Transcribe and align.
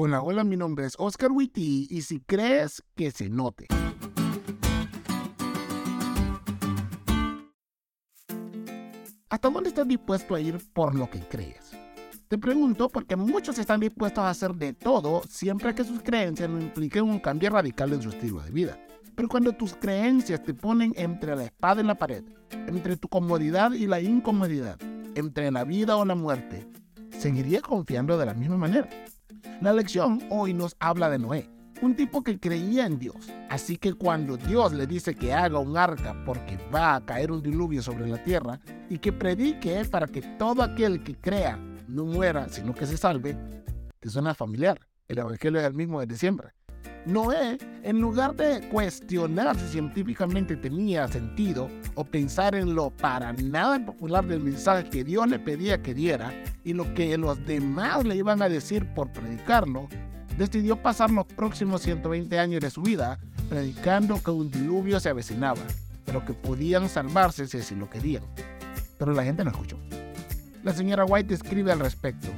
Hola, 0.00 0.22
hola, 0.22 0.44
mi 0.44 0.56
nombre 0.56 0.86
es 0.86 0.94
Oscar 0.96 1.32
Witty 1.32 1.88
y 1.90 2.02
si 2.02 2.20
crees 2.20 2.84
que 2.94 3.10
se 3.10 3.28
note. 3.28 3.66
¿Hasta 9.28 9.50
dónde 9.50 9.70
estás 9.70 9.88
dispuesto 9.88 10.36
a 10.36 10.40
ir 10.40 10.60
por 10.72 10.94
lo 10.94 11.10
que 11.10 11.18
crees? 11.18 11.72
Te 12.28 12.38
pregunto 12.38 12.88
porque 12.88 13.16
muchos 13.16 13.58
están 13.58 13.80
dispuestos 13.80 14.22
a 14.22 14.30
hacer 14.30 14.54
de 14.54 14.72
todo 14.72 15.20
siempre 15.28 15.74
que 15.74 15.82
sus 15.82 16.00
creencias 16.00 16.48
no 16.48 16.60
impliquen 16.60 17.02
un 17.02 17.18
cambio 17.18 17.50
radical 17.50 17.92
en 17.92 18.00
su 18.00 18.10
estilo 18.10 18.40
de 18.42 18.52
vida. 18.52 18.78
Pero 19.16 19.28
cuando 19.28 19.50
tus 19.50 19.74
creencias 19.74 20.44
te 20.44 20.54
ponen 20.54 20.92
entre 20.94 21.34
la 21.34 21.42
espada 21.42 21.80
y 21.80 21.84
la 21.84 21.96
pared, 21.96 22.22
entre 22.52 22.96
tu 22.98 23.08
comodidad 23.08 23.72
y 23.72 23.88
la 23.88 24.00
incomodidad, 24.00 24.78
entre 25.16 25.50
la 25.50 25.64
vida 25.64 25.96
o 25.96 26.04
la 26.04 26.14
muerte, 26.14 26.68
¿seguirías 27.18 27.62
confiando 27.62 28.16
de 28.16 28.26
la 28.26 28.34
misma 28.34 28.58
manera? 28.58 28.88
La 29.60 29.72
lección 29.72 30.20
hoy 30.30 30.54
nos 30.54 30.76
habla 30.78 31.10
de 31.10 31.18
Noé, 31.18 31.50
un 31.82 31.96
tipo 31.96 32.22
que 32.22 32.38
creía 32.38 32.86
en 32.86 32.96
Dios. 33.00 33.28
Así 33.50 33.76
que 33.76 33.92
cuando 33.92 34.36
Dios 34.36 34.72
le 34.72 34.86
dice 34.86 35.16
que 35.16 35.32
haga 35.34 35.58
un 35.58 35.76
arca 35.76 36.14
porque 36.24 36.56
va 36.72 36.94
a 36.94 37.04
caer 37.04 37.32
un 37.32 37.42
diluvio 37.42 37.82
sobre 37.82 38.06
la 38.06 38.22
tierra 38.22 38.60
y 38.88 38.98
que 38.98 39.12
predique 39.12 39.84
para 39.90 40.06
que 40.06 40.22
todo 40.38 40.62
aquel 40.62 41.02
que 41.02 41.16
crea 41.16 41.58
no 41.88 42.04
muera, 42.04 42.48
sino 42.48 42.72
que 42.72 42.86
se 42.86 42.96
salve, 42.96 43.36
te 43.98 44.08
suena 44.08 44.32
familiar. 44.32 44.78
El 45.08 45.18
evangelio 45.18 45.58
es 45.58 45.66
el 45.66 45.74
mismo 45.74 46.00
desde 46.00 46.16
siempre. 46.18 46.50
Noé, 47.06 47.58
en 47.82 48.00
lugar 48.00 48.36
de 48.36 48.68
cuestionar 48.68 49.58
si 49.58 49.66
científicamente 49.68 50.56
tenía 50.56 51.08
sentido 51.08 51.70
o 51.94 52.04
pensar 52.04 52.54
en 52.54 52.74
lo 52.74 52.90
para 52.90 53.32
nada 53.32 53.84
popular 53.84 54.26
del 54.26 54.40
mensaje 54.40 54.90
que 54.90 55.04
Dios 55.04 55.26
le 55.28 55.38
pedía 55.38 55.82
que 55.82 55.94
diera 55.94 56.32
y 56.64 56.74
lo 56.74 56.92
que 56.94 57.16
los 57.16 57.44
demás 57.46 58.04
le 58.04 58.16
iban 58.16 58.42
a 58.42 58.48
decir 58.48 58.86
por 58.94 59.10
predicarlo, 59.10 59.88
decidió 60.36 60.76
pasar 60.82 61.10
los 61.10 61.26
próximos 61.26 61.82
120 61.82 62.38
años 62.38 62.60
de 62.60 62.70
su 62.70 62.82
vida 62.82 63.18
predicando 63.48 64.22
que 64.22 64.30
un 64.30 64.50
diluvio 64.50 65.00
se 65.00 65.08
avecinaba, 65.08 65.62
pero 66.04 66.24
que 66.24 66.34
podían 66.34 66.88
salvarse 66.88 67.46
si 67.46 67.58
así 67.58 67.74
lo 67.74 67.88
querían. 67.88 68.22
Pero 68.98 69.12
la 69.12 69.24
gente 69.24 69.44
no 69.44 69.50
escuchó. 69.50 69.78
La 70.62 70.74
señora 70.74 71.04
White 71.04 71.34
escribe 71.34 71.72
al 71.72 71.80
respecto. 71.80 72.28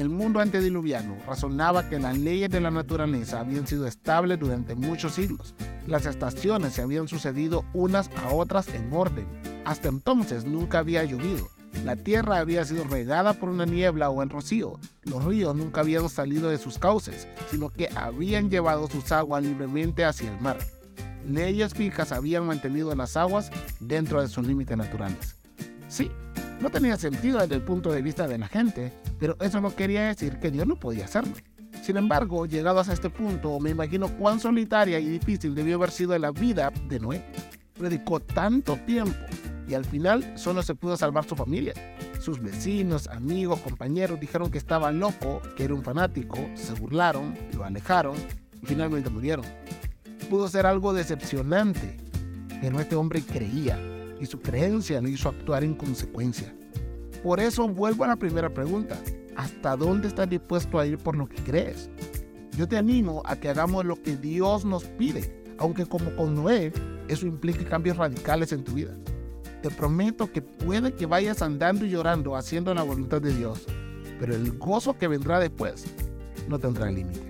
El 0.00 0.08
mundo 0.08 0.40
antediluviano 0.40 1.14
razonaba 1.26 1.90
que 1.90 1.98
las 1.98 2.16
leyes 2.16 2.48
de 2.48 2.62
la 2.62 2.70
naturaleza 2.70 3.38
habían 3.38 3.66
sido 3.66 3.86
estables 3.86 4.40
durante 4.40 4.74
muchos 4.74 5.12
siglos. 5.12 5.54
Las 5.86 6.06
estaciones 6.06 6.72
se 6.72 6.80
habían 6.80 7.06
sucedido 7.06 7.66
unas 7.74 8.08
a 8.16 8.32
otras 8.32 8.68
en 8.68 8.90
orden. 8.94 9.26
Hasta 9.66 9.88
entonces 9.88 10.46
nunca 10.46 10.78
había 10.78 11.04
llovido. 11.04 11.50
La 11.84 11.96
tierra 11.96 12.38
había 12.38 12.64
sido 12.64 12.84
regada 12.84 13.34
por 13.34 13.50
una 13.50 13.66
niebla 13.66 14.08
o 14.08 14.22
en 14.22 14.30
rocío. 14.30 14.80
Los 15.02 15.22
ríos 15.22 15.54
nunca 15.54 15.82
habían 15.82 16.08
salido 16.08 16.48
de 16.48 16.56
sus 16.56 16.78
cauces, 16.78 17.28
sino 17.50 17.68
que 17.68 17.90
habían 17.94 18.48
llevado 18.48 18.88
sus 18.88 19.12
aguas 19.12 19.42
libremente 19.42 20.06
hacia 20.06 20.32
el 20.32 20.40
mar. 20.40 20.56
Leyes 21.28 21.74
fijas 21.74 22.10
habían 22.10 22.46
mantenido 22.46 22.94
las 22.94 23.18
aguas 23.18 23.50
dentro 23.80 24.22
de 24.22 24.28
sus 24.28 24.46
límites 24.46 24.78
naturales. 24.78 25.36
Sí, 25.88 26.10
no 26.60 26.70
tenía 26.70 26.96
sentido 26.96 27.38
desde 27.38 27.54
el 27.54 27.62
punto 27.62 27.90
de 27.90 28.02
vista 28.02 28.28
de 28.28 28.38
la 28.38 28.46
gente, 28.46 28.92
pero 29.18 29.36
eso 29.40 29.60
no 29.60 29.74
quería 29.74 30.08
decir 30.08 30.38
que 30.38 30.50
Dios 30.50 30.66
no 30.66 30.76
podía 30.76 31.06
hacerlo. 31.06 31.32
Sin 31.82 31.96
embargo, 31.96 32.46
llegados 32.46 32.88
a 32.88 32.92
este 32.92 33.08
punto, 33.08 33.58
me 33.58 33.70
imagino 33.70 34.08
cuán 34.18 34.40
solitaria 34.40 34.98
y 34.98 35.06
difícil 35.06 35.54
debió 35.54 35.76
haber 35.76 35.90
sido 35.90 36.16
la 36.18 36.30
vida 36.30 36.70
de 36.88 37.00
Noé. 37.00 37.24
Predicó 37.72 38.20
tanto 38.20 38.76
tiempo 38.76 39.16
y 39.66 39.74
al 39.74 39.86
final 39.86 40.36
solo 40.36 40.62
se 40.62 40.74
pudo 40.74 40.96
salvar 40.96 41.24
su 41.24 41.34
familia. 41.34 41.72
Sus 42.20 42.42
vecinos, 42.42 43.08
amigos, 43.08 43.60
compañeros 43.60 44.20
dijeron 44.20 44.50
que 44.50 44.58
estaba 44.58 44.92
loco, 44.92 45.40
que 45.56 45.64
era 45.64 45.74
un 45.74 45.82
fanático, 45.82 46.36
se 46.54 46.74
burlaron, 46.74 47.34
lo 47.56 47.64
alejaron 47.64 48.16
y 48.62 48.66
finalmente 48.66 49.08
murieron. 49.08 49.46
Pudo 50.28 50.48
ser 50.48 50.66
algo 50.66 50.92
decepcionante, 50.92 51.96
pero 52.60 52.78
este 52.78 52.96
hombre 52.96 53.22
creía 53.22 53.78
y 54.20 54.26
su 54.26 54.38
creencia 54.40 55.00
lo 55.00 55.08
hizo 55.08 55.28
actuar 55.28 55.64
en 55.64 55.74
consecuencia. 55.74 56.54
Por 57.22 57.40
eso 57.40 57.68
vuelvo 57.68 58.04
a 58.04 58.08
la 58.08 58.16
primera 58.16 58.52
pregunta. 58.52 58.98
¿Hasta 59.36 59.76
dónde 59.76 60.08
estás 60.08 60.28
dispuesto 60.28 60.78
a 60.78 60.86
ir 60.86 60.98
por 60.98 61.16
lo 61.16 61.26
que 61.26 61.42
crees? 61.42 61.90
Yo 62.56 62.68
te 62.68 62.76
animo 62.76 63.22
a 63.24 63.36
que 63.36 63.48
hagamos 63.48 63.84
lo 63.84 63.96
que 63.96 64.16
Dios 64.16 64.64
nos 64.64 64.84
pide, 64.84 65.42
aunque 65.58 65.86
como 65.86 66.14
con 66.16 66.34
Noé, 66.34 66.72
eso 67.08 67.26
implique 67.26 67.64
cambios 67.64 67.96
radicales 67.96 68.52
en 68.52 68.64
tu 68.64 68.72
vida. 68.72 68.94
Te 69.62 69.70
prometo 69.70 70.32
que 70.32 70.42
puede 70.42 70.94
que 70.94 71.06
vayas 71.06 71.42
andando 71.42 71.84
y 71.84 71.90
llorando 71.90 72.36
haciendo 72.36 72.74
la 72.74 72.82
voluntad 72.82 73.20
de 73.20 73.34
Dios, 73.34 73.66
pero 74.18 74.34
el 74.34 74.58
gozo 74.58 74.96
que 74.96 75.08
vendrá 75.08 75.38
después 75.38 75.86
no 76.48 76.58
tendrá 76.58 76.90
límite. 76.90 77.29